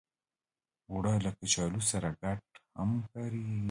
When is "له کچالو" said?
1.25-1.81